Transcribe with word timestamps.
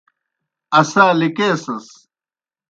اسا 0.79 1.05
لِکیسَس۔ 1.19 1.85